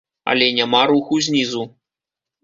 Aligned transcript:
Але 0.31 0.45
няма 0.59 0.79
руху 0.91 1.19
знізу. 1.27 1.61